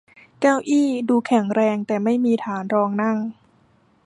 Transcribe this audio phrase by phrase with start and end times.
[0.41, 3.17] เก้าอี้ดูแข็งแรงแต่ไม่มีฐานรองนั่ง